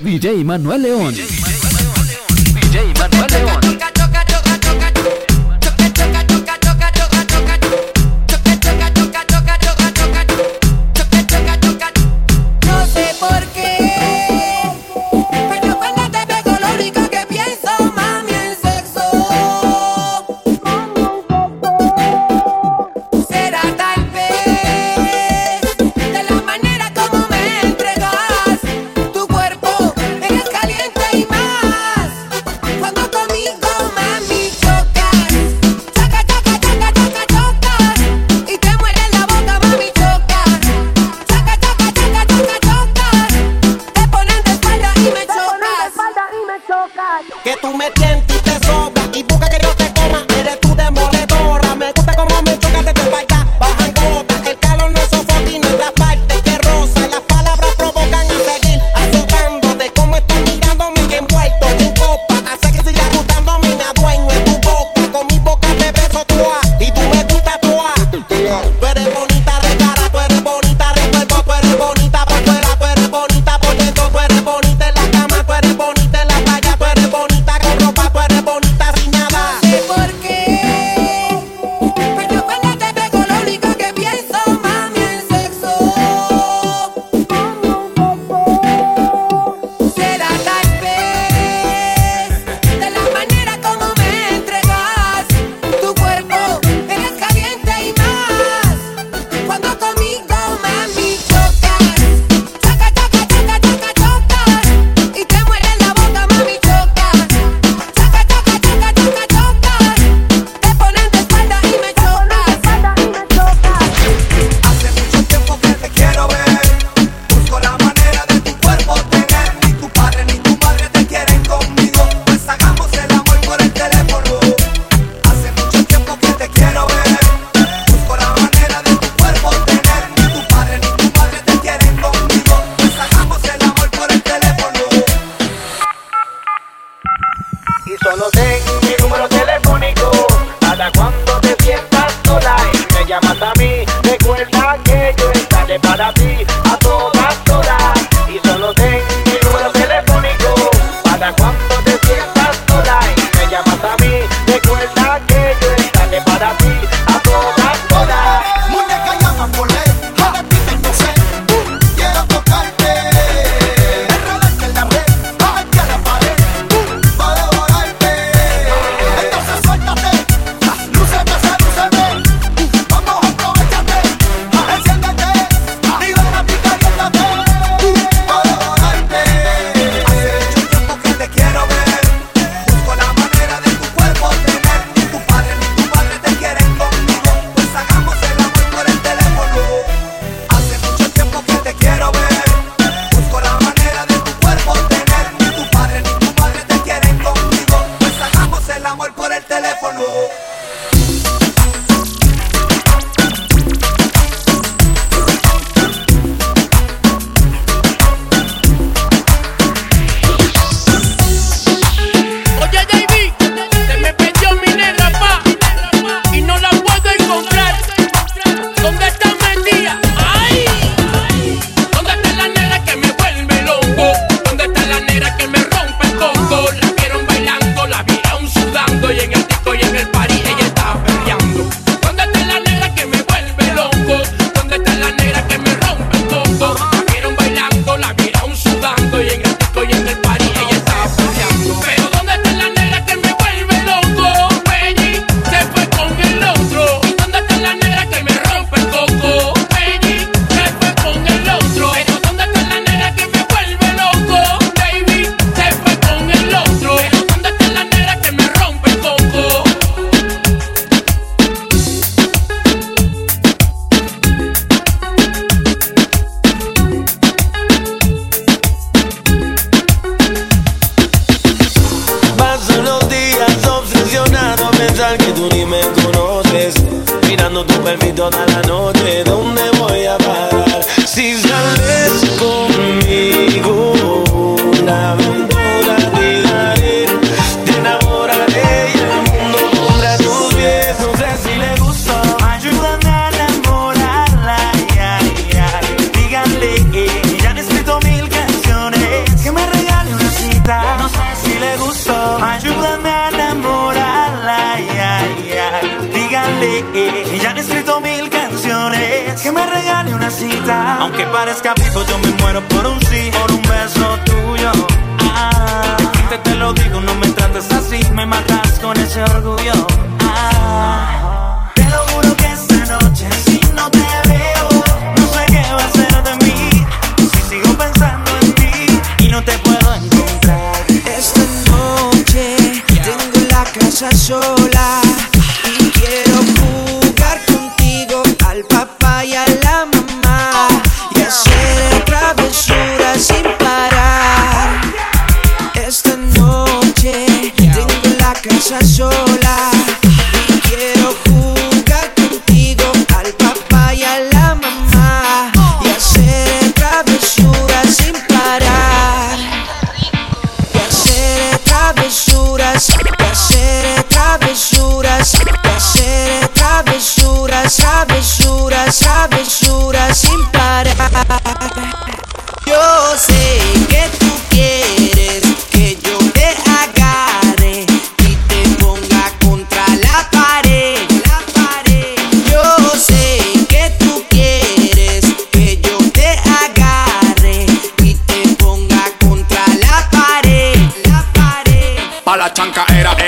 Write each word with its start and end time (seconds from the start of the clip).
DJ 0.00 0.44
Manuel 0.44 0.82
León. 0.82 1.12
DJ 1.12 2.92
Manuel 2.98 3.26
León. 3.32 3.67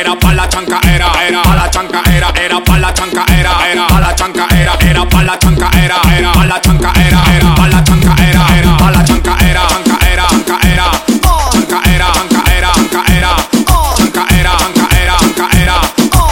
era, 0.01 0.17
pa' 0.17 0.33
la 0.33 0.49
chanca 0.49 0.81
era, 0.83 1.13
era, 1.27 1.43
pa' 1.43 1.55
la 1.55 1.69
chanca 1.69 2.01
era, 2.07 2.33
era, 2.35 2.61
pa' 2.61 2.79
la 2.79 2.93
chanca 2.95 3.25
era, 3.29 3.53
era, 3.71 3.87
pa' 3.87 4.01
la 4.01 4.15
chanca 4.15 4.47
era, 4.49 4.75
era, 4.81 5.05
pa' 5.05 5.23
la 5.23 5.39
chanca 5.39 5.69
era, 5.75 6.01
era, 6.17 6.33
pa' 6.33 6.47
la 6.47 6.61
chanca 6.61 6.91
era, 6.97 7.23
era, 7.37 7.55
pa' 7.55 7.69
la 7.69 7.83
chanca 7.83 8.15
era, 8.17 8.47
era, 8.57 8.77
pa' 8.79 8.91
la 8.91 9.05
chanca 9.05 9.37
era, 9.41 9.67
chanca 9.69 9.99
era, 10.09 10.27
chanca 10.27 10.57
era, 10.71 10.87
chanca 11.11 11.77
era, 11.85 12.13
chanca 12.13 12.41
era, 12.49 12.73
chanca 12.73 13.03
era, 13.11 13.33
chanca 13.99 14.25
era, 14.31 14.57
chanca 14.57 14.87
era, 14.97 15.17
chanca 15.19 15.47
era, 15.61 15.77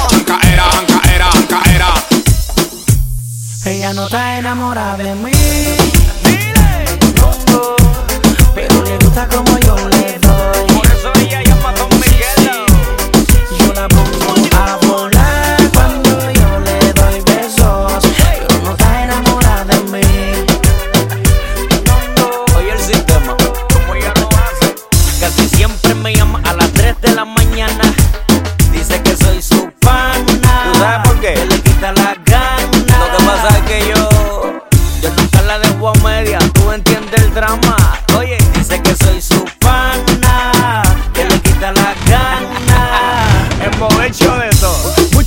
chanca 0.09 0.39
era, 0.49 0.65
chanca 0.71 1.01
era, 1.13 1.31
chanca 1.31 1.61
era. 1.75 1.89
Ella 3.67 3.93
no 3.93 4.05
está 4.07 4.39
enamorada 4.39 4.97
de 4.97 5.15
mí. 5.15 5.48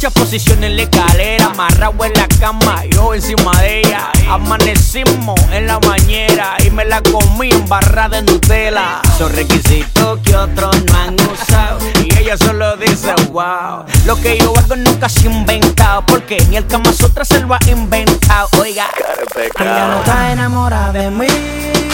muchas 0.02 0.14
posiciones 0.14 0.72
en 0.72 0.78
la 0.78 0.82
escalera, 0.82 1.46
amarrado 1.46 2.06
en 2.06 2.14
la 2.14 2.28
cama, 2.40 2.84
yo 2.90 3.14
encima 3.14 3.52
de 3.62 3.82
ella. 3.82 4.10
Amanecimos 4.28 5.40
en 5.52 5.68
la 5.68 5.78
bañera 5.78 6.58
y 6.66 6.72
me 6.72 6.86
la 6.86 7.04
comí 7.04 7.52
embarrada 7.52 8.18
en 8.18 8.26
Nutella. 8.26 9.00
Son 9.20 9.32
requisitos 9.32 10.20
que 10.22 10.36
otros 10.36 10.76
no 10.86 10.98
han 10.98 11.16
usado 11.30 11.78
y 12.04 12.18
ella 12.18 12.36
solo 12.36 12.78
dice 12.78 13.14
wow. 13.32 13.86
Lo 14.08 14.20
que 14.20 14.40
yo 14.40 14.52
hago 14.58 14.76
nunca 14.76 15.08
se 15.08 15.28
ha 15.28 15.32
inventado 15.32 16.04
porque 16.08 16.44
ni 16.50 16.58
el 16.58 16.66
Kama 16.66 16.92
Sutra 16.94 17.24
se 17.24 17.40
lo 17.40 17.54
ha 17.54 17.60
inventado. 17.70 18.50
Oiga, 18.60 18.88
ella 19.60 19.88
no 19.88 20.00
está 20.00 20.32
enamorada 20.32 20.94
de 20.94 21.12
mí 21.12 21.91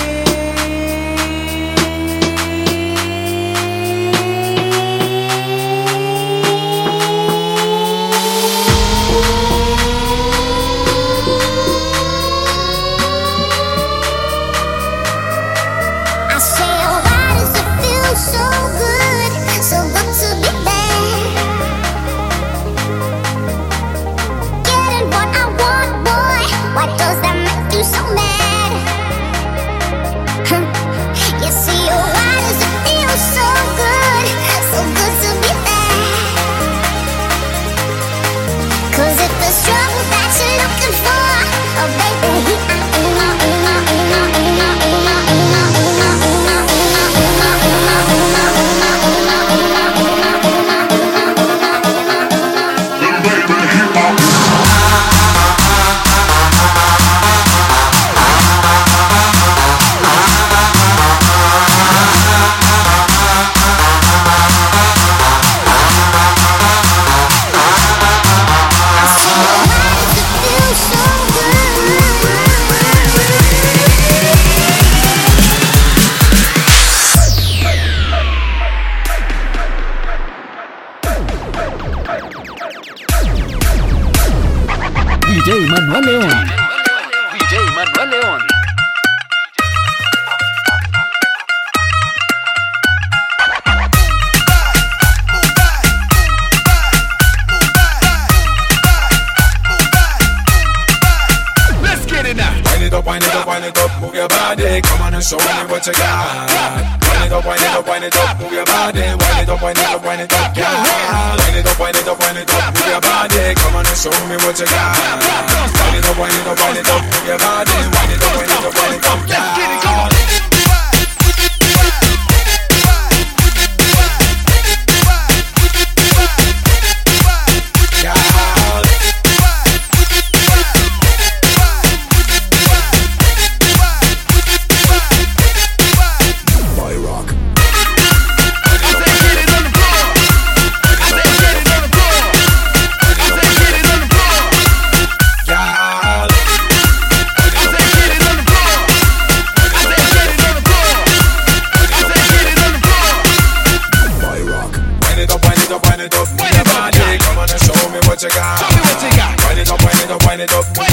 sugar. 158.30 158.56
Tell 158.60 158.72
me 158.72 158.82
what 158.82 159.04
you 159.04 159.12
got. 159.18 159.44
Wind 159.46 159.60
it 159.60 159.72
up, 159.72 159.82
wind 159.84 160.00
it 160.00 160.12
up, 160.12 160.26
wind 160.26 160.42
it 160.42 160.54
up. 160.54 160.87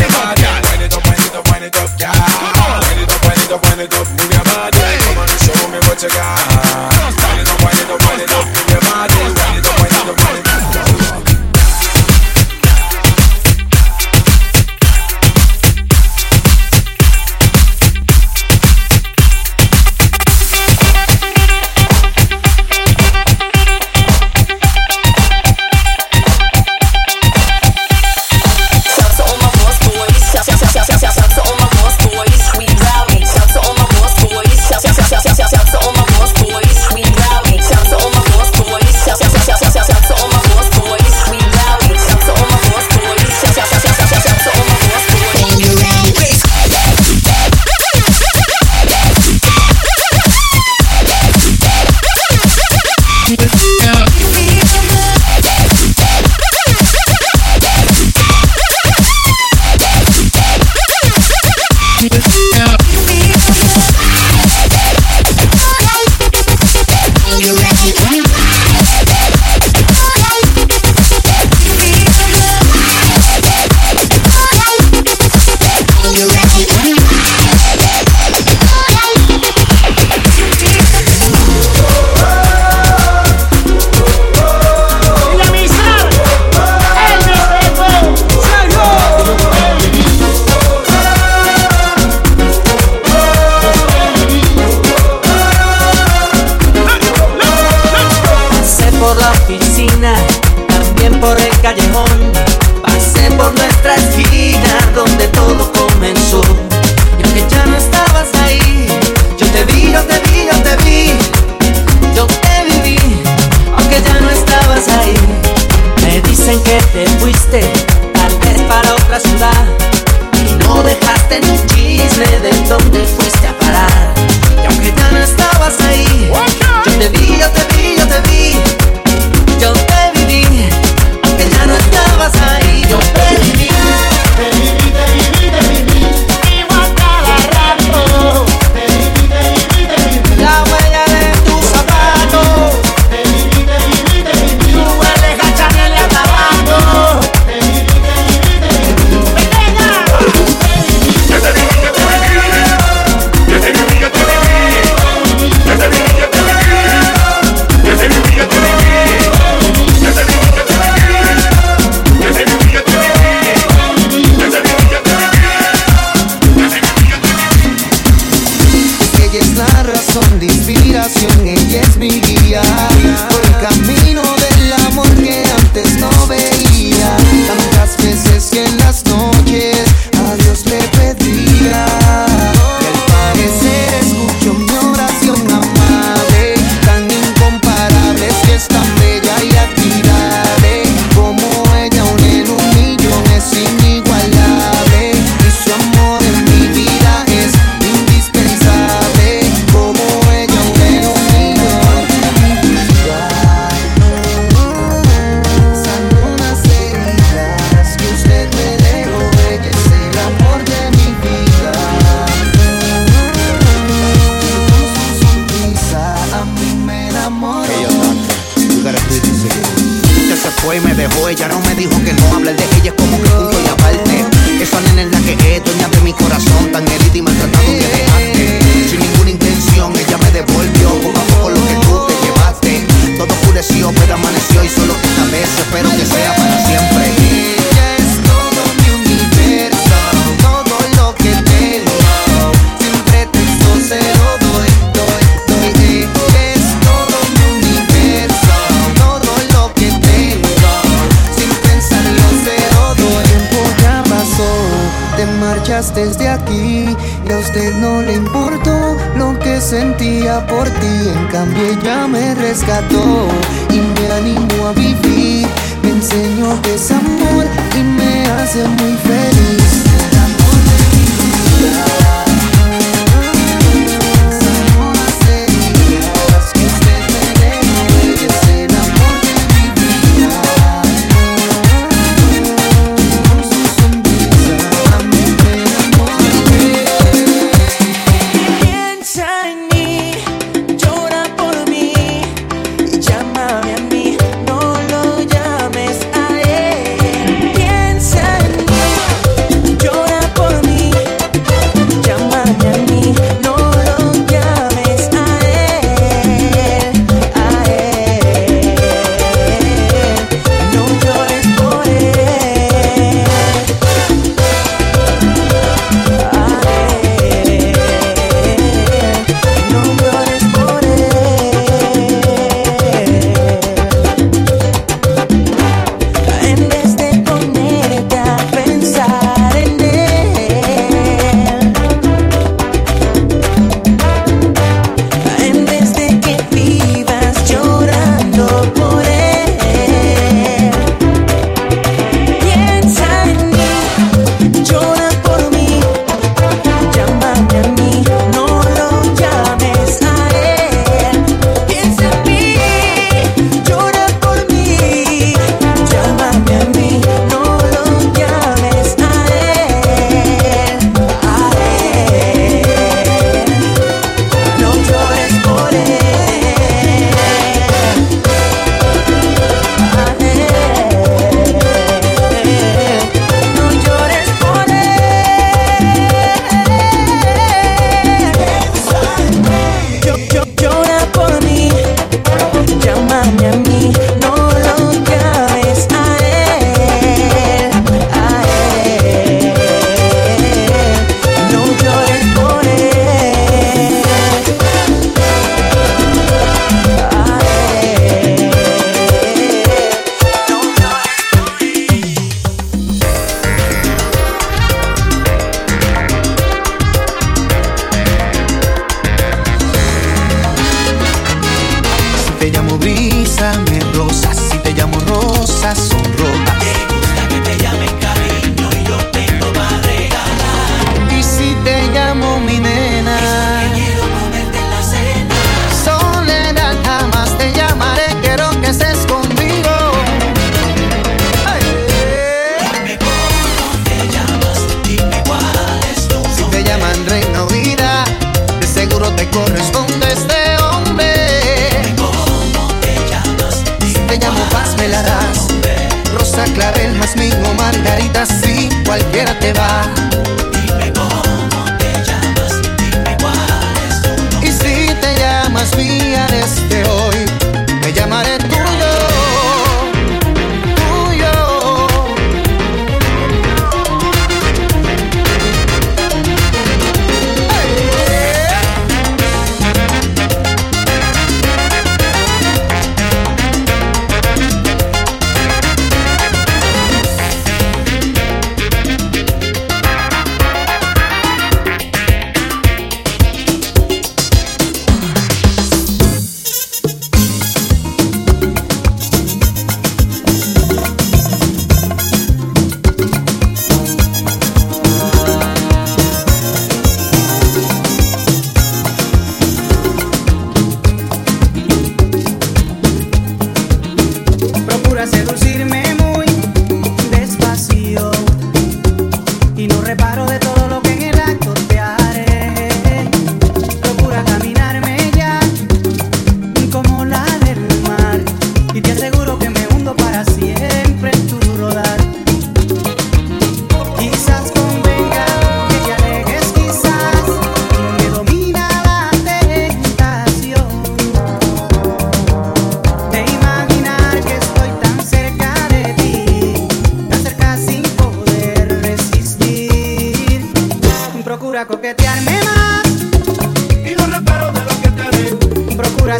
Desde 255.94 256.28
aquí. 256.28 256.63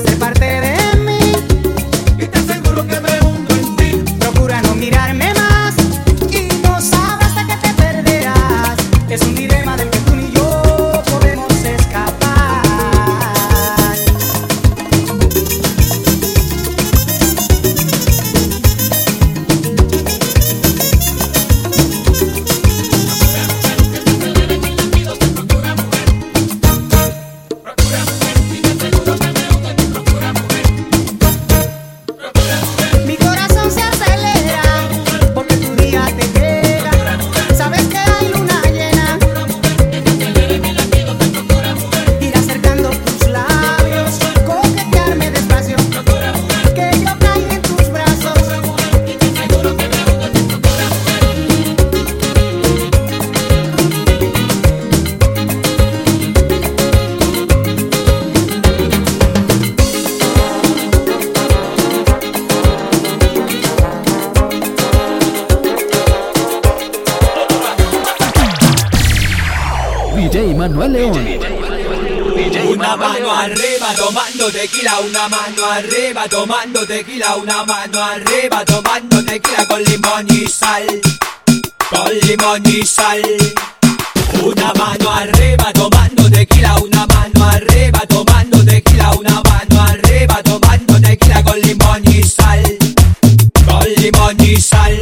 Ser 0.07 0.19
parte 0.19 0.64
limón 80.15 80.27
y 80.31 80.47
sal, 80.47 80.87
con 81.91 82.19
limón 82.29 82.63
y 82.67 82.87
sal. 82.87 83.23
Una 84.43 84.73
mano 84.75 85.11
arriba 85.11 85.73
tomando 85.73 86.31
tequila, 86.31 86.77
una 86.77 87.07
mano 87.07 87.45
arriba 87.45 88.01
tomando 88.07 88.65
tequila, 88.65 89.11
una 89.13 89.43
mano 89.43 89.83
arriba 89.83 90.41
tomando 90.45 91.01
tequila 91.01 91.43
con 91.43 91.61
limón 91.61 92.03
y 92.07 92.23
sal, 92.23 92.63
con 93.67 93.89
limón 93.97 94.41
y 94.41 94.57
sal. 94.61 94.97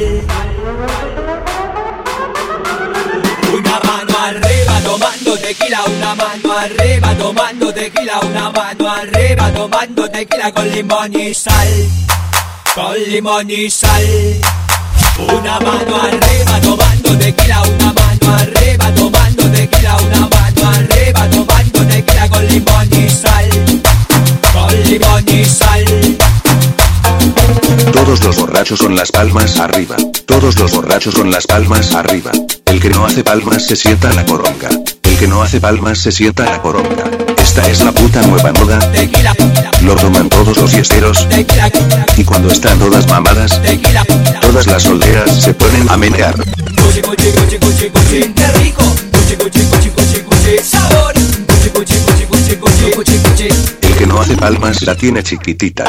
Una 3.53 3.81
mano 3.81 4.18
arriba 4.18 4.81
tomando 4.83 5.37
tequila, 5.37 5.85
una 5.85 6.14
mano 6.14 6.53
arriba 6.59 7.14
tomando 7.18 7.75
tequila, 7.75 8.20
una 8.20 8.51
mano 8.51 8.90
arriba 8.90 9.53
tomando 9.53 10.11
tequila 10.11 10.53
con 10.53 10.70
limón 10.70 11.12
y 11.20 11.35
sal, 11.35 11.68
con 12.75 12.95
limón 13.09 13.51
y 13.51 13.71
sal. 13.71 14.41
Una 15.19 15.61
mano 15.61 15.97
arriba 15.97 16.61
tomando 16.61 17.19
tequila, 17.19 17.63
una 17.63 17.93
mano 17.93 18.37
arriba 18.37 18.95
tomando 18.95 19.51
tequila, 19.51 19.97
una 19.99 20.21
mano 20.21 20.69
arriba 20.69 21.31
tomando 21.31 21.87
tequila 21.87 22.29
con 22.29 22.47
limón 22.47 22.89
y 22.93 23.11
sal, 23.11 23.49
con 24.53 24.83
limón 24.85 25.25
y 25.29 25.45
sal. 25.45 25.85
Todos 27.93 28.25
los 28.25 28.37
borrachos 28.37 28.81
con 28.81 28.97
las 28.97 29.13
palmas 29.13 29.59
arriba. 29.59 29.97
Todos 30.27 30.59
los 30.59 30.73
borrachos 30.73 31.15
con 31.15 31.31
las 31.31 31.47
palmas 31.47 31.95
arriba. 31.95 32.33
El 32.65 32.81
que 32.81 32.91
no 32.91 33.05
hace 33.05 33.23
palmas 33.23 33.67
se 33.67 33.77
sienta 33.77 34.13
la 34.13 34.25
coronga. 34.25 34.71
Que 35.23 35.29
no 35.29 35.41
hace 35.41 35.61
palmas 35.61 35.99
se 35.99 36.11
sienta 36.11 36.45
la 36.45 36.61
coronga. 36.61 37.05
Esta 37.39 37.65
es 37.69 37.85
la 37.85 37.93
puta 37.93 38.21
nueva 38.23 38.53
moda. 38.55 38.81
Lo 39.83 39.95
toman 39.95 40.29
todos 40.29 40.59
los 40.59 40.73
tequila, 40.73 41.71
Y 42.17 42.25
cuando 42.25 42.51
están 42.51 42.77
todas 42.81 43.07
mamadas, 43.07 43.61
todas 44.41 44.67
las 44.67 44.83
solteras 44.83 45.31
se 45.41 45.55
ponen 45.55 45.89
a 45.89 45.97
menear. 45.97 46.35
El 53.81 53.95
que 53.97 54.07
no 54.09 54.21
hace 54.21 54.37
palmas 54.37 54.83
la 54.83 54.97
tiene 54.97 55.23
chiquitita. 55.23 55.85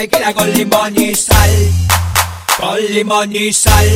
Tequila 0.00 0.32
con 0.32 0.50
limón 0.54 0.98
y 0.98 1.14
sal, 1.14 1.50
con 2.58 2.80
limón 2.94 3.36
y 3.36 3.52
sal. 3.52 3.86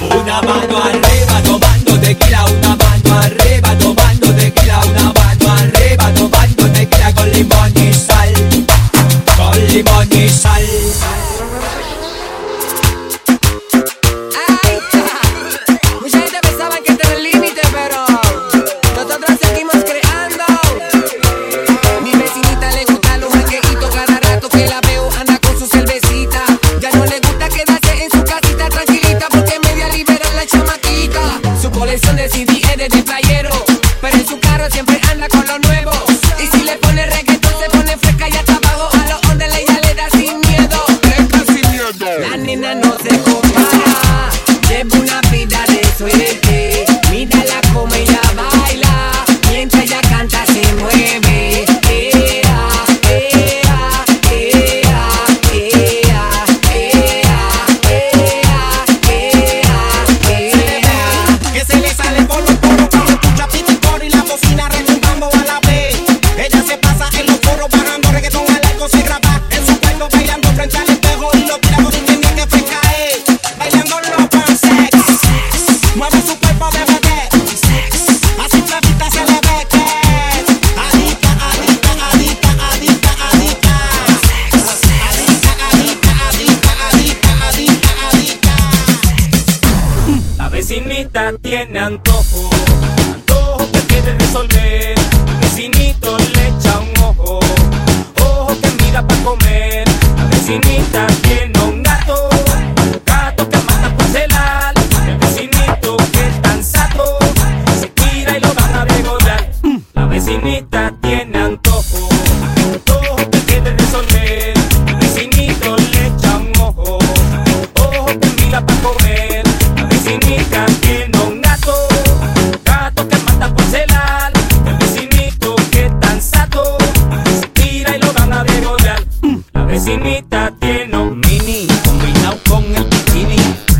Una 0.00 0.40
mano 0.42 0.78
arriba 0.78 1.42
tomando 1.42 1.98
tequila, 1.98 2.44
una 2.44 2.76
mano 2.76 3.18
arriba 3.18 3.78
tomando 3.78 4.32
tequila, 4.32 4.80
una 4.84 5.12
mano 5.12 5.52
arriba 5.58 6.14
tomando 6.14 6.70
tequila 6.72 7.12
con 7.14 7.30
limón 7.32 7.72
y 7.78 7.92
sal, 7.92 8.32
con 9.36 9.66
limón 9.74 10.08
y 10.12 10.28
sal. 10.28 11.31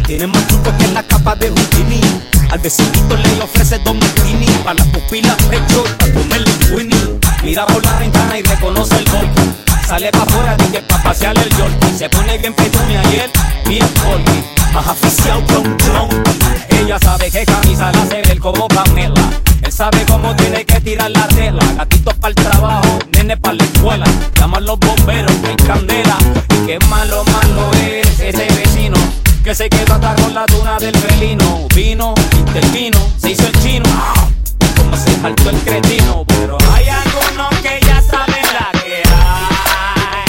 Tiene 0.07 0.27
más 0.27 0.47
truco 0.47 0.71
que 0.79 0.89
la 0.89 1.03
capa 1.03 1.35
de 1.37 1.49
Houdini. 1.49 2.01
Al 2.51 2.59
vecinito 2.59 3.17
le 3.17 3.43
ofrece 3.43 3.79
dos 3.79 3.95
martini 3.95 4.47
para 4.65 4.75
las 4.75 4.87
pupilas 4.89 5.37
pecho, 5.45 5.85
para 5.99 6.13
comerle 6.13 6.51
un 6.53 6.77
Winnie. 6.77 7.19
Mira 7.43 7.67
por 7.67 7.85
la 7.85 7.99
ventana 7.99 8.39
y 8.39 8.43
reconoce 8.43 8.97
el 8.97 9.11
golpe. 9.11 9.43
Sale 9.87 10.11
pa' 10.11 10.23
afuera, 10.23 10.57
dice 10.57 10.83
pa' 10.83 11.03
pasear 11.03 11.37
el 11.39 11.49
yorkie. 11.57 11.99
Se 11.99 12.09
pone 12.09 12.39
bien 12.39 12.53
petunia 12.55 13.03
él 13.03 13.31
bien 13.69 13.87
corgi. 14.03 14.45
Más 14.75 14.87
aficiado 14.87 15.45
que 15.47 15.57
un. 15.57 16.23
Ella 16.69 16.99
sabe 16.99 17.31
que 17.31 17.45
camisa 17.45 17.93
la 17.93 18.03
hace 18.03 18.23
ver 18.23 18.39
como 18.39 18.69
Pamela. 18.69 19.23
Él 19.63 19.73
sabe 19.73 20.05
cómo 20.07 20.35
tiene 20.37 20.65
que 20.65 20.81
tirar 20.81 21.11
la 21.11 21.27
tela. 21.29 21.65
Gatitos 21.77 22.15
para 22.15 22.31
el 22.31 22.35
trabajo, 22.35 22.99
nene 23.13 23.37
para 23.37 23.55
la 23.55 23.65
escuela. 23.65 24.05
Llaman 24.39 24.65
los 24.65 24.79
bomberos, 24.79 25.33
hay 25.47 25.57
candela. 25.57 26.19
Y 26.55 26.67
qué 26.67 26.79
malo, 26.89 27.25
Que 29.53 29.57
se 29.57 29.69
quedó 29.69 29.93
hasta 29.93 30.15
con 30.15 30.33
la 30.33 30.47
tuna 30.47 30.79
del 30.79 30.97
felino. 30.97 31.67
Vino, 31.75 32.15
intervino, 32.39 32.99
se 33.19 33.33
hizo 33.33 33.47
el 33.47 33.53
chino. 33.61 33.85
Como 34.79 34.97
se 34.97 35.15
saltó 35.21 35.51
el 35.51 35.59
cretino. 35.59 36.25
Pero 36.27 36.57
hay 36.73 36.89
algunos 36.89 37.61
que 37.61 37.79
ya 37.87 38.01
saben 38.01 38.47
la 38.55 38.81
que 38.81 39.03
hay. 39.05 40.25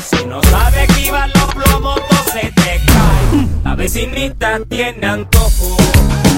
Si 0.00 0.24
no 0.26 0.40
sabe 0.44 0.86
que 0.86 1.00
iban 1.08 1.32
los 1.34 1.54
plomos, 1.56 2.00
todo 2.08 2.22
se 2.32 2.52
te 2.52 2.80
cae. 2.86 3.48
La 3.64 3.74
vecinita 3.74 4.60
tiene 4.68 5.04
antojo, 5.04 5.76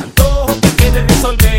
antojo 0.02 0.58
que 0.62 0.68
quiere 0.76 1.06
resolver. 1.06 1.57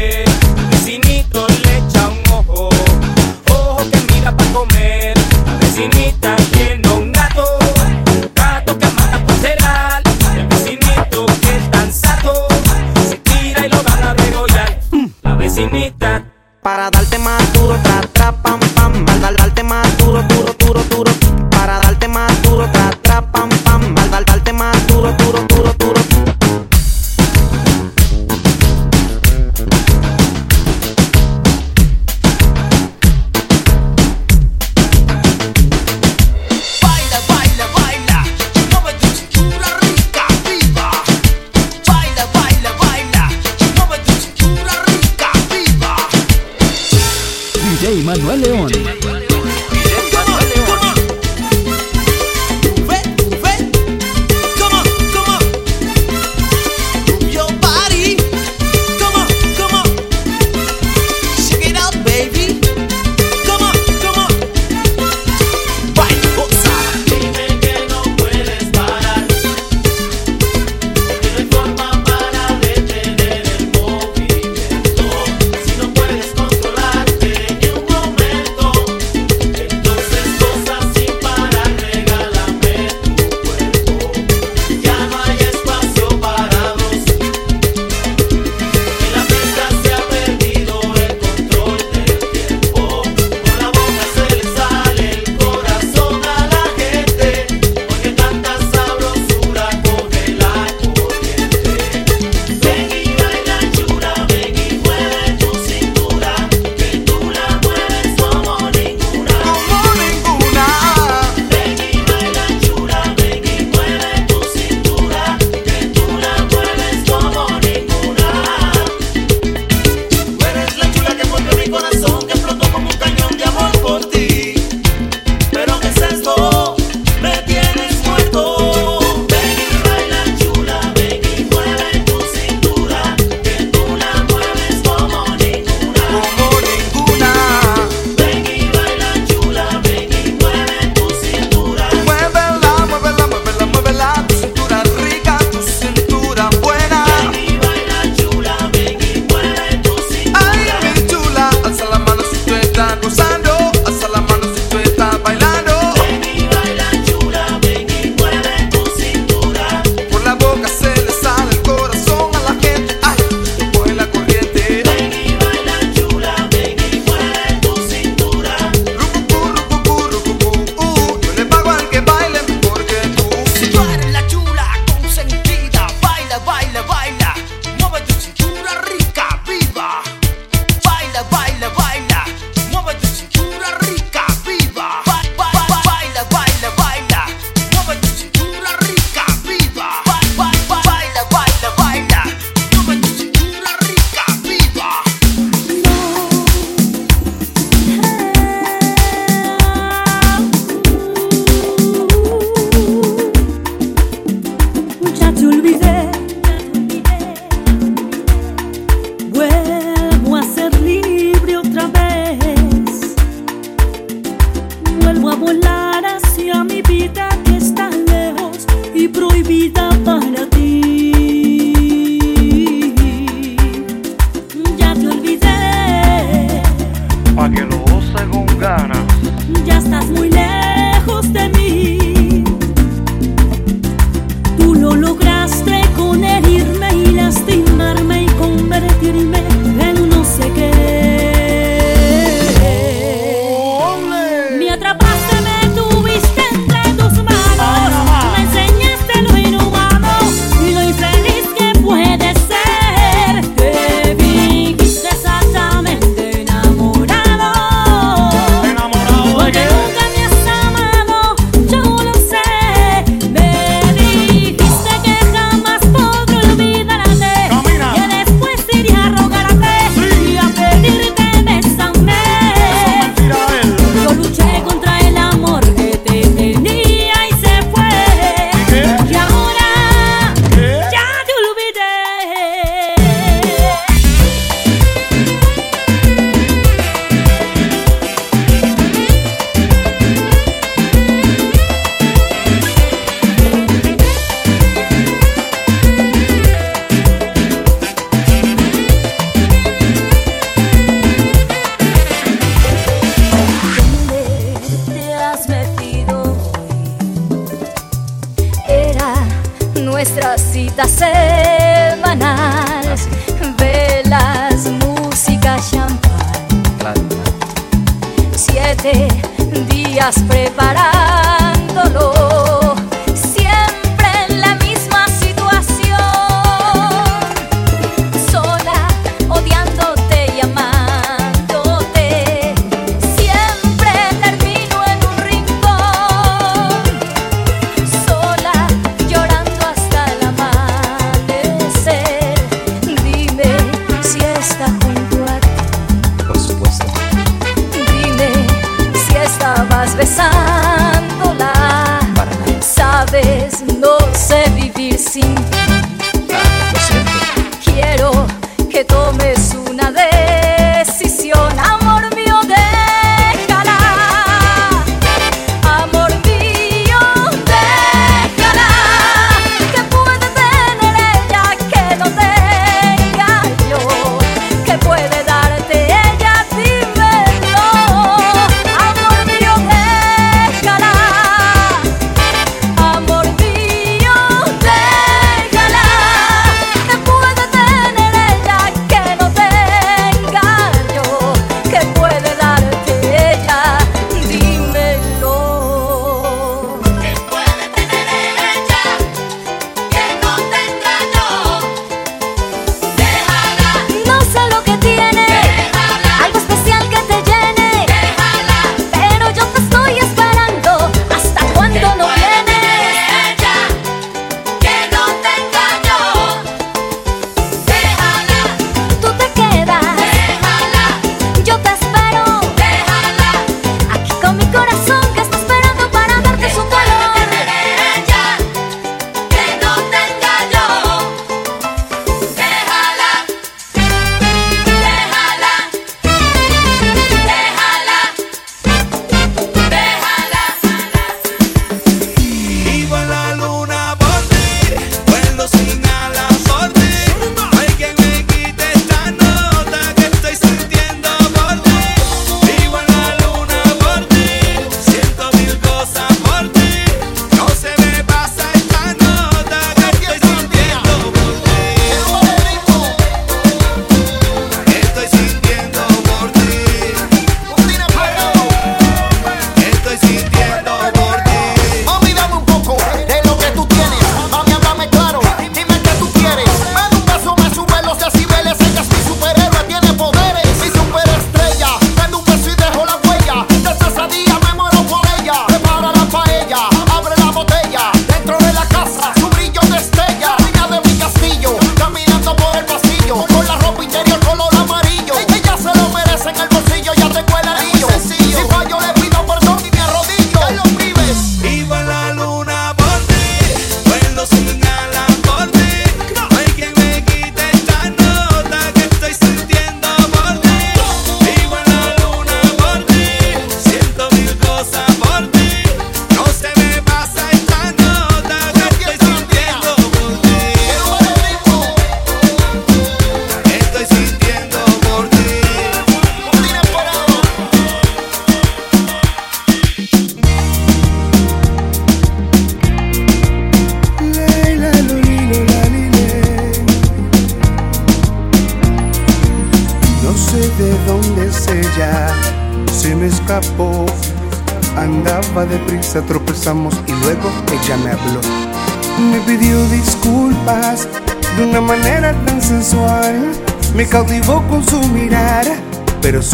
Para 16.61 16.89
darte 16.91 17.17
más 17.19 17.53
duro, 17.53 17.75
tra, 17.83 18.01
tra, 18.01 18.31
pam, 18.33 18.59
pam. 18.75 19.05
Al 19.07 19.18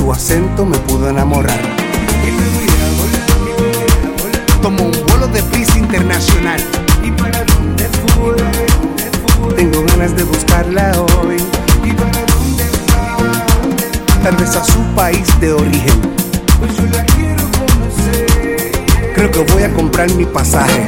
su 0.06 0.12
acento 0.12 0.68
me 0.68 0.78
pudo 0.78 1.10
enamorar. 1.10 1.60
Tomó 4.62 4.84
un 4.84 4.92
vuelo 5.08 5.28
de 5.30 5.42
prisa 5.42 5.80
internacional. 5.80 6.60
¿Y 7.04 7.10
para 7.10 7.44
dónde 7.44 7.90
fue? 8.14 9.56
Tengo 9.56 9.84
ganas 9.86 10.16
de 10.16 10.24
buscarla 10.26 10.92
hoy. 11.24 11.38
¿Y 11.84 11.92
para 11.94 12.20
dónde 12.20 12.66
va? 12.92 14.22
Tal 14.22 14.36
vez 14.36 14.56
a 14.56 14.64
su 14.64 14.80
país 14.94 15.28
de 15.40 15.54
origen. 15.54 16.02
Pues. 16.60 16.74
Creo 19.16 19.32
que 19.32 19.40
voy 19.54 19.64
a 19.64 19.74
comprar 19.74 20.12
mi 20.14 20.26
pasaje. 20.26 20.86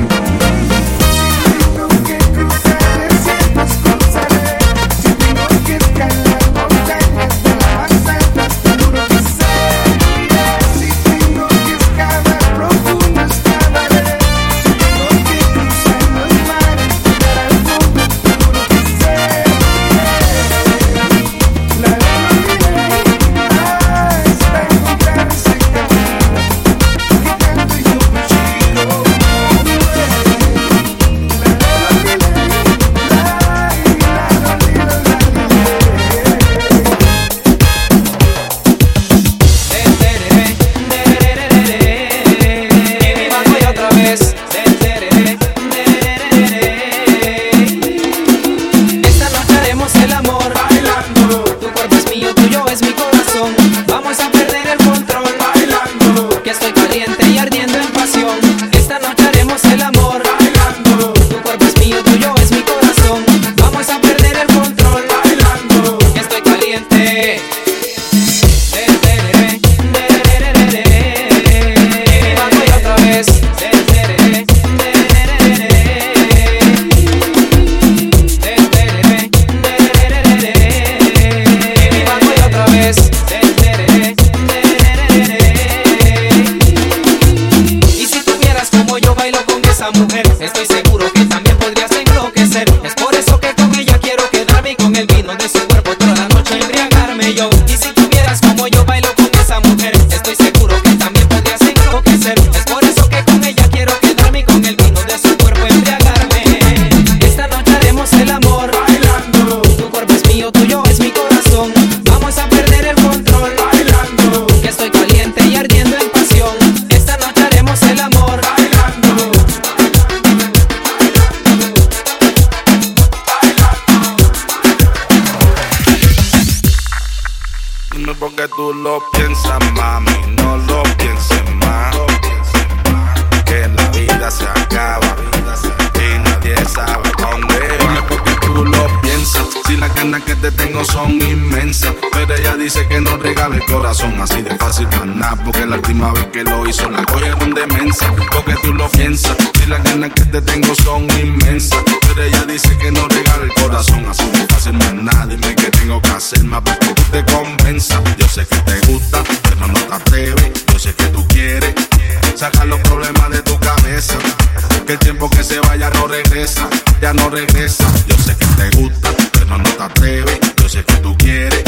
Que 164.88 164.94
el 164.94 165.00
tiempo 165.00 165.30
que 165.30 165.44
se 165.44 165.60
vaya 165.60 165.90
no 165.90 166.08
regresa, 166.08 166.66
ya 167.02 167.12
no 167.12 167.30
regresa. 167.30 167.84
Yo 168.08 168.16
sé 168.20 168.38
que 168.38 168.46
te 168.46 168.78
gusta, 168.78 169.10
pero 169.34 169.58
no 169.58 169.64
te 169.64 169.84
atreves. 169.84 170.40
Yo 170.56 170.70
sé 170.70 170.82
que 170.86 170.94
tú 170.96 171.14
quieres 171.18 171.62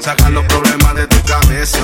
sacar 0.00 0.30
los 0.30 0.44
problemas 0.44 0.94
de 0.94 1.08
tu 1.08 1.20
cabeza. 1.24 1.80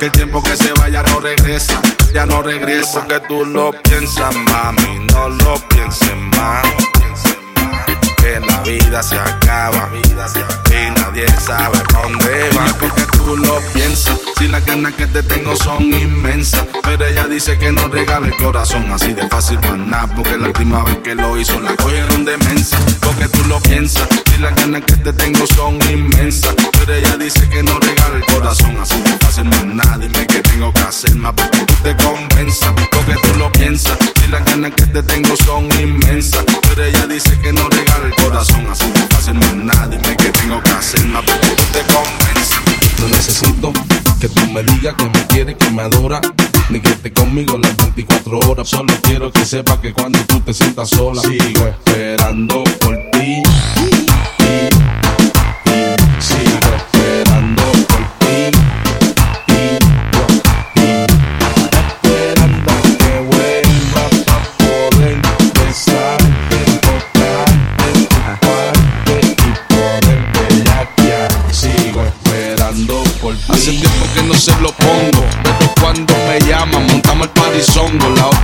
Que 0.00 0.06
el 0.06 0.10
tiempo 0.10 0.42
que 0.42 0.56
se 0.56 0.72
vaya 0.72 1.04
no 1.04 1.20
regresa, 1.20 1.80
ya 2.12 2.26
no 2.26 2.42
regresa. 2.42 3.04
Porque 3.04 3.20
tú 3.28 3.44
lo 3.44 3.70
piensas, 3.70 4.34
mami, 4.34 5.06
no 5.12 5.28
lo 5.28 5.54
pienses 5.68 6.16
más. 6.36 6.66
Que 8.16 8.40
la 8.40 8.62
vida 8.62 9.04
se 9.04 9.16
acaba 9.16 9.90
y 9.94 10.90
nadie 11.00 11.28
sabe 11.38 11.78
dónde 11.92 12.50
va. 12.56 12.66
Porque 12.80 13.06
tú 13.30 13.36
lo 13.36 13.60
piensas, 13.72 14.18
si 14.38 14.48
las 14.48 14.64
ganas 14.66 14.92
que 14.94 15.06
te 15.06 15.22
tengo 15.22 15.54
son 15.54 15.84
inmensas. 15.84 16.64
Pero 16.82 17.06
ella 17.06 17.28
dice 17.28 17.56
que 17.58 17.70
no 17.70 17.86
regala 17.86 18.26
el 18.26 18.36
corazón 18.36 18.90
así 18.90 19.12
de 19.12 19.28
fácil 19.28 19.58
nada. 19.86 20.08
Porque 20.14 20.36
la 20.36 20.48
última 20.48 20.82
vez 20.82 20.98
que 21.04 21.14
lo 21.14 21.38
hizo 21.38 21.60
la 21.60 21.76
cogieron 21.76 22.24
de 22.24 22.36
mensa. 22.38 22.76
Porque 23.00 23.28
tú 23.28 23.44
lo 23.44 23.60
piensas, 23.60 24.08
si 24.26 24.38
las 24.38 24.54
ganas 24.56 24.82
que 24.82 24.96
te 24.96 25.12
tengo 25.12 25.46
son 25.46 25.78
inmensas. 25.90 26.54
Pero 26.72 26.94
ella 26.94 27.16
dice 27.18 27.48
que 27.48 27.62
no 27.62 27.78
regala 27.78 28.16
el 28.16 28.24
corazón 28.34 28.76
así 28.80 29.00
de 29.00 29.10
fácil 29.18 29.48
nada. 29.76 29.98
Dime 29.98 30.26
que 30.26 30.40
tengo 30.40 30.72
que 30.72 30.80
hacer 30.80 31.14
más 31.14 31.32
para 31.34 31.50
que 31.50 31.64
tú 31.66 31.74
te 31.84 31.96
convenzas. 32.02 32.72
Porque 32.90 33.14
tú 33.22 33.38
lo 33.38 33.52
piensas, 33.52 33.96
si 34.20 34.28
las 34.28 34.44
ganas 34.44 34.72
que 34.72 34.86
te 34.86 35.02
tengo 35.04 35.36
son 35.36 35.68
inmensas. 35.80 36.44
Pero 36.68 36.84
ella 36.84 37.06
dice 37.06 37.38
que 37.38 37.52
no 37.52 37.68
regala 37.68 38.06
el 38.06 38.14
corazón 38.24 38.66
así 38.68 38.90
de 38.90 39.00
fácil 39.14 39.38
nada. 39.64 39.86
Dime 39.86 40.16
que 40.16 40.30
tengo 40.30 40.60
que 40.62 40.70
hacer 40.70 41.04
más 41.06 41.24
para 41.24 41.40
que 41.40 41.50
tú 41.50 41.64
te 41.72 41.80
convenzas. 41.94 42.69
No 43.00 43.08
necesito 43.08 43.72
que 44.20 44.28
tú 44.28 44.46
me 44.52 44.62
digas 44.62 44.94
que 44.94 45.04
me 45.04 45.26
quieres, 45.26 45.56
que 45.56 45.70
me 45.70 45.82
adora, 45.82 46.20
ni 46.68 46.80
que 46.80 46.90
esté 46.90 47.12
conmigo 47.12 47.56
las 47.58 47.76
24 47.76 48.38
horas. 48.40 48.68
Solo 48.68 48.92
quiero 49.02 49.32
que 49.32 49.44
sepas 49.44 49.78
que 49.78 49.92
cuando 49.92 50.18
tú 50.20 50.40
te 50.40 50.52
sientas 50.52 50.90
sola, 50.90 51.22
sigo 51.22 51.66
esperando 51.66 52.62
por 52.80 52.96
ti. 53.12 53.42
Sigo 56.18 56.89
ti. 74.40 74.50
Hace 74.50 74.79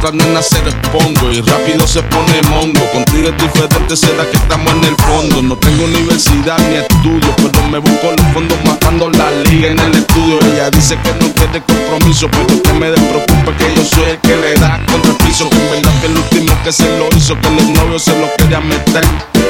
otra 0.06 0.16
otra 0.16 0.26
nena 0.26 0.42
se 0.42 0.60
respondo 0.60 1.32
y 1.32 1.40
rápido 1.40 1.86
se 1.86 2.02
pone 2.02 2.42
mongo. 2.50 2.80
Contigo 2.92 3.28
es 3.28 3.42
diferente, 3.42 3.96
será 3.96 4.24
que 4.30 4.36
estamos 4.36 4.72
en 4.74 4.84
el 4.84 4.96
fondo. 4.96 5.42
No 5.42 5.56
tengo 5.56 5.84
universidad 5.84 6.58
ni 6.68 6.76
estudio, 6.76 7.34
pero 7.36 7.68
me 7.68 7.78
busco 7.78 8.12
los 8.12 8.32
fondos 8.32 8.58
matando 8.64 9.10
la 9.10 9.30
liga 9.50 9.68
en 9.68 9.78
el 9.78 9.94
estudio. 9.94 10.38
Ella 10.52 10.70
dice 10.70 10.96
que 11.02 11.12
no 11.20 11.32
quiere 11.32 11.62
compromiso, 11.62 12.28
pero 12.30 12.62
que 12.62 12.72
me 12.74 12.90
despreocupe 12.90 13.52
que 13.58 13.74
yo 13.74 13.84
soy 13.84 14.10
el 14.10 14.18
que 14.18 14.36
le 14.36 14.54
da 14.54 14.80
contra 14.86 15.10
el 15.10 15.16
piso. 15.18 15.48
Que 15.50 15.56
en 15.56 15.70
verdad 15.70 16.00
que 16.00 16.06
el 16.06 16.16
último 16.16 16.52
que 16.62 16.72
se 16.72 16.98
lo 16.98 17.08
hizo, 17.16 17.40
que 17.40 17.50
los 17.50 17.68
novios 17.68 18.02
se 18.02 18.18
lo 18.18 18.28
quería 18.36 18.60
meter. 18.60 19.04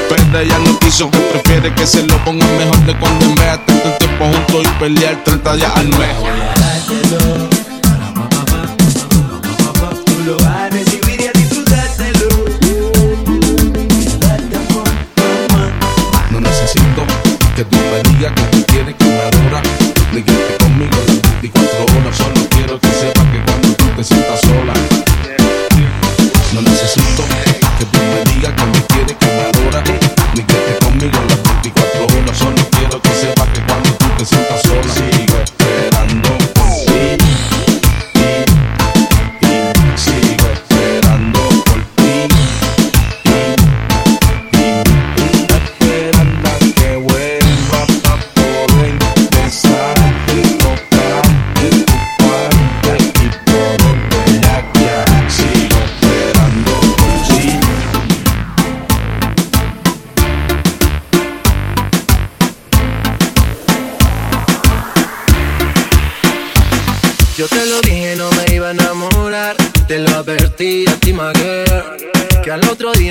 Pero 0.09 0.39
ella 0.39 0.59
no 0.59 0.79
quiso, 0.79 1.11
que 1.11 1.19
prefiere 1.19 1.73
que 1.75 1.85
se 1.85 2.03
lo 2.03 2.17
ponga 2.23 2.45
mejor 2.57 2.77
de 2.85 2.97
cuando 2.97 3.25
en 3.25 3.35
vez 3.35 3.51
de 3.51 3.57
tanto 3.57 3.89
tiempo 3.97 4.25
juntos 4.25 4.63
y 4.63 4.79
pelear 4.79 5.23
30 5.23 5.55
días 5.55 5.71
al 5.75 5.87
mes. 5.89 7.56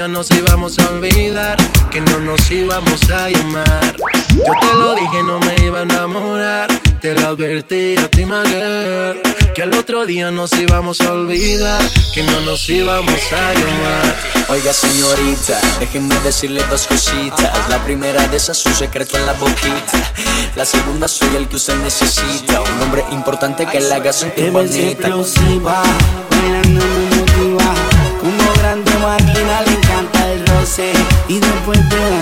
Nos 0.08 0.30
íbamos 0.30 0.78
a 0.78 0.88
olvidar. 0.90 1.56
Que 1.90 2.00
no 2.00 2.18
nos 2.20 2.50
íbamos 2.50 3.10
a 3.10 3.30
llamar. 3.30 3.96
Yo 4.30 4.52
te 4.60 4.74
lo 4.74 4.94
dije, 4.94 5.22
no 5.22 5.38
me 5.40 5.54
iba 5.64 5.80
a 5.80 5.82
enamorar. 5.82 6.68
Te 7.00 7.14
lo 7.14 7.28
advertí 7.28 7.96
a 7.98 8.08
ti, 8.08 8.24
my 8.24 8.42
girl, 8.46 9.20
Que 9.54 9.62
al 9.62 9.74
otro 9.74 10.06
día 10.06 10.30
nos 10.30 10.52
íbamos 10.52 11.00
a 11.00 11.12
olvidar. 11.12 11.82
Que 12.14 12.22
no 12.22 12.40
nos 12.40 12.68
íbamos 12.68 13.32
a 13.32 13.54
llamar. 13.54 14.16
Oiga 14.48 14.72
señorita, 14.72 15.60
déjenme 15.80 16.14
decirle 16.20 16.62
dos 16.70 16.86
cositas 16.86 17.68
La 17.68 17.82
primera 17.82 18.28
de 18.28 18.36
esas, 18.36 18.56
su 18.56 18.72
secreto 18.72 19.18
en 19.18 19.26
la 19.26 19.32
boquita 19.32 20.12
La 20.54 20.64
segunda, 20.64 21.08
soy 21.08 21.34
el 21.34 21.48
que 21.48 21.56
usted 21.56 21.74
necesita 21.82 22.60
Un 22.60 22.82
hombre 22.82 23.04
importante 23.10 23.66
que 23.66 23.80
le 23.80 23.92
haga 23.92 24.12
sentir 24.12 24.52
bonita 24.52 25.10
Y 31.28 31.40
después 31.40 31.78
te 31.88 31.96
la. 31.96 32.20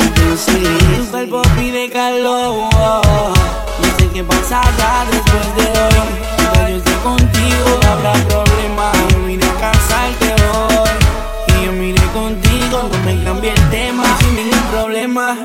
Tu 0.96 1.10
cuerpo 1.10 1.42
pide 1.56 1.90
calor. 1.90 2.70
No 2.72 3.98
sé 3.98 4.08
qué 4.12 4.24
pasará 4.24 5.04
después 5.10 5.56
de 5.56 5.80
hoy. 5.80 6.08
Mientras 6.38 6.70
yo 6.70 6.76
esté 6.76 6.92
contigo, 7.02 7.80
no 7.82 7.90
habrá 7.90 8.12
problema. 8.28 8.92
Yo 9.10 9.24
vine 9.26 9.44
a 9.44 9.54
casarte 9.60 10.34
hoy. 10.52 11.60
Y 11.60 11.66
yo 11.66 11.72
miré 11.72 12.02
contigo, 12.12 12.88
no 12.90 12.98
me 13.04 13.22
cambié 13.24 13.52
el 13.52 13.70
tema. 13.70 14.04
Sin 14.20 14.36
ningún 14.36 14.62
problema, 14.70 15.36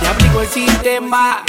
te 0.00 0.08
aplico 0.08 0.40
el 0.40 0.48
sistema. 0.48 1.42